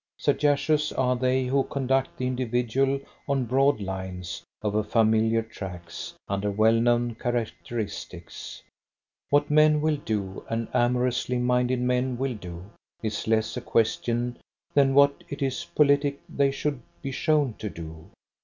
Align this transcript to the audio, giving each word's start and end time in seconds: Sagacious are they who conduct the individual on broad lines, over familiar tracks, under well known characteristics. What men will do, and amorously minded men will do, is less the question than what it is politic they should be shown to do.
Sagacious 0.17 0.91
are 0.93 1.15
they 1.15 1.45
who 1.45 1.61
conduct 1.63 2.17
the 2.17 2.25
individual 2.25 2.99
on 3.29 3.45
broad 3.45 3.79
lines, 3.79 4.41
over 4.63 4.81
familiar 4.81 5.43
tracks, 5.43 6.15
under 6.27 6.49
well 6.49 6.73
known 6.73 7.13
characteristics. 7.13 8.63
What 9.29 9.51
men 9.51 9.79
will 9.79 9.97
do, 9.97 10.43
and 10.49 10.67
amorously 10.73 11.37
minded 11.37 11.81
men 11.81 12.17
will 12.17 12.33
do, 12.33 12.63
is 13.03 13.27
less 13.27 13.53
the 13.53 13.61
question 13.61 14.39
than 14.73 14.95
what 14.95 15.23
it 15.29 15.43
is 15.43 15.65
politic 15.65 16.19
they 16.27 16.49
should 16.49 16.81
be 17.03 17.11
shown 17.11 17.53
to 17.59 17.69
do. 17.69 18.09